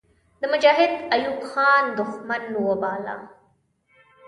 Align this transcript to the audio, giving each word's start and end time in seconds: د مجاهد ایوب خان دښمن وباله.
د 0.41 0.43
مجاهد 0.53 0.91
ایوب 1.13 1.39
خان 1.49 1.83
دښمن 1.97 2.43
وباله. 2.67 3.15